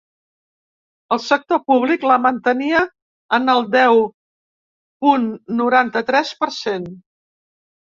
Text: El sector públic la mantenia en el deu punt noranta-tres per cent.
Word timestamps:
El 1.15 1.19
sector 1.25 1.59
públic 1.71 2.05
la 2.11 2.17
mantenia 2.23 2.81
en 3.39 3.53
el 3.55 3.63
deu 3.77 4.01
punt 5.07 5.31
noranta-tres 5.63 6.35
per 6.43 6.53
cent. 6.59 6.91